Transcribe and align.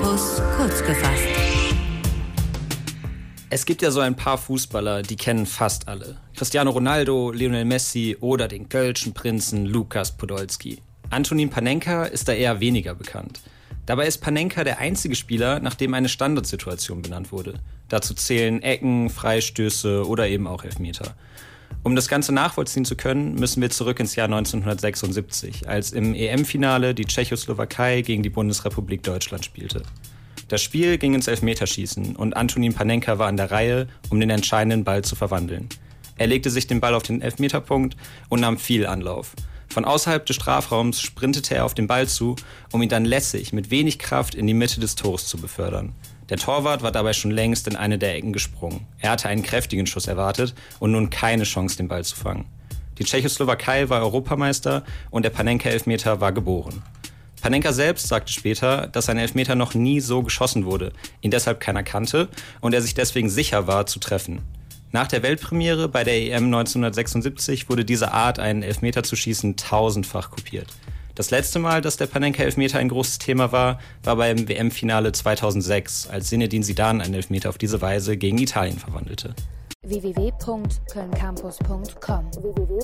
Kurz 0.00 0.82
gefasst. 0.86 1.26
Es 3.50 3.66
gibt 3.66 3.82
ja 3.82 3.90
so 3.90 4.00
ein 4.00 4.16
paar 4.16 4.38
Fußballer, 4.38 5.02
die 5.02 5.16
kennen 5.16 5.44
fast 5.44 5.88
alle. 5.88 6.16
Cristiano 6.34 6.70
Ronaldo, 6.70 7.30
Lionel 7.30 7.66
Messi 7.66 8.16
oder 8.20 8.48
den 8.48 8.70
kölschen 8.70 9.12
Prinzen 9.12 9.66
Lukas 9.66 10.16
Podolski. 10.16 10.80
Antonin 11.10 11.50
Panenka 11.50 12.04
ist 12.04 12.28
da 12.28 12.32
eher 12.32 12.60
weniger 12.60 12.94
bekannt. 12.94 13.40
Dabei 13.84 14.06
ist 14.06 14.18
Panenka 14.18 14.64
der 14.64 14.78
einzige 14.78 15.14
Spieler, 15.14 15.60
nach 15.60 15.74
dem 15.74 15.92
eine 15.92 16.08
Standardsituation 16.08 17.02
benannt 17.02 17.30
wurde. 17.30 17.54
Dazu 17.88 18.14
zählen 18.14 18.62
Ecken, 18.62 19.10
Freistöße 19.10 20.06
oder 20.06 20.28
eben 20.28 20.46
auch 20.46 20.64
Elfmeter. 20.64 21.14
Um 21.82 21.96
das 21.96 22.08
Ganze 22.08 22.32
nachvollziehen 22.32 22.84
zu 22.84 22.96
können, 22.96 23.34
müssen 23.34 23.60
wir 23.60 23.70
zurück 23.70 24.00
ins 24.00 24.14
Jahr 24.14 24.26
1976, 24.26 25.68
als 25.68 25.92
im 25.92 26.14
EM-Finale 26.14 26.94
die 26.94 27.04
Tschechoslowakei 27.04 28.02
gegen 28.02 28.22
die 28.22 28.30
Bundesrepublik 28.30 29.02
Deutschland 29.02 29.44
spielte. 29.44 29.82
Das 30.48 30.62
Spiel 30.62 30.98
ging 30.98 31.14
ins 31.14 31.28
Elfmeterschießen 31.28 32.14
und 32.16 32.36
Antonin 32.36 32.74
Panenka 32.74 33.18
war 33.18 33.28
an 33.28 33.36
der 33.36 33.50
Reihe, 33.50 33.88
um 34.10 34.20
den 34.20 34.30
entscheidenden 34.30 34.84
Ball 34.84 35.02
zu 35.02 35.16
verwandeln. 35.16 35.68
Er 36.18 36.26
legte 36.26 36.50
sich 36.50 36.66
den 36.66 36.80
Ball 36.80 36.94
auf 36.94 37.02
den 37.02 37.22
Elfmeterpunkt 37.22 37.96
und 38.28 38.40
nahm 38.40 38.58
viel 38.58 38.86
Anlauf. 38.86 39.32
Von 39.68 39.86
außerhalb 39.86 40.26
des 40.26 40.36
Strafraums 40.36 41.00
sprintete 41.00 41.54
er 41.54 41.64
auf 41.64 41.74
den 41.74 41.86
Ball 41.86 42.06
zu, 42.06 42.36
um 42.70 42.82
ihn 42.82 42.90
dann 42.90 43.06
lässig 43.06 43.54
mit 43.54 43.70
wenig 43.70 43.98
Kraft 43.98 44.34
in 44.34 44.46
die 44.46 44.54
Mitte 44.54 44.78
des 44.80 44.94
Tores 44.94 45.26
zu 45.26 45.38
befördern. 45.38 45.94
Der 46.28 46.36
Torwart 46.36 46.82
war 46.82 46.92
dabei 46.92 47.12
schon 47.12 47.30
längst 47.30 47.66
in 47.66 47.76
eine 47.76 47.98
der 47.98 48.14
Ecken 48.14 48.32
gesprungen. 48.32 48.86
Er 48.98 49.10
hatte 49.10 49.28
einen 49.28 49.42
kräftigen 49.42 49.86
Schuss 49.86 50.06
erwartet 50.06 50.54
und 50.78 50.92
nun 50.92 51.10
keine 51.10 51.44
Chance, 51.44 51.76
den 51.76 51.88
Ball 51.88 52.04
zu 52.04 52.16
fangen. 52.16 52.46
Die 52.98 53.04
Tschechoslowakei 53.04 53.88
war 53.88 54.02
Europameister 54.02 54.84
und 55.10 55.24
der 55.24 55.30
Panenka-Elfmeter 55.30 56.20
war 56.20 56.32
geboren. 56.32 56.82
Panenka 57.40 57.72
selbst 57.72 58.06
sagte 58.06 58.32
später, 58.32 58.86
dass 58.86 59.06
sein 59.06 59.18
Elfmeter 59.18 59.56
noch 59.56 59.74
nie 59.74 59.98
so 59.98 60.22
geschossen 60.22 60.64
wurde, 60.64 60.92
ihn 61.22 61.32
deshalb 61.32 61.58
keiner 61.58 61.82
kannte 61.82 62.28
und 62.60 62.72
er 62.72 62.80
sich 62.82 62.94
deswegen 62.94 63.28
sicher 63.28 63.66
war 63.66 63.86
zu 63.86 63.98
treffen. 63.98 64.42
Nach 64.92 65.08
der 65.08 65.22
Weltpremiere 65.24 65.88
bei 65.88 66.04
der 66.04 66.14
EM 66.14 66.44
1976 66.44 67.68
wurde 67.68 67.84
diese 67.84 68.12
Art, 68.12 68.38
einen 68.38 68.62
Elfmeter 68.62 69.02
zu 69.02 69.16
schießen, 69.16 69.56
tausendfach 69.56 70.30
kopiert. 70.30 70.68
Das 71.14 71.30
letzte 71.30 71.58
Mal, 71.58 71.82
dass 71.82 71.98
der 71.98 72.06
Panenka-Elfmeter 72.06 72.78
ein 72.78 72.88
großes 72.88 73.18
Thema 73.18 73.52
war, 73.52 73.78
war 74.02 74.16
beim 74.16 74.48
WM-Finale 74.48 75.12
2006, 75.12 76.08
als 76.08 76.28
Zinedine 76.28 76.64
Zidane 76.64 77.02
einen 77.02 77.12
Elfmeter 77.14 77.50
auf 77.50 77.58
diese 77.58 77.82
Weise 77.82 78.16
gegen 78.16 78.38
Italien 78.38 78.78
verwandelte. 78.78 79.34
www.kölncampus.com 79.82 82.30
www 82.42 82.82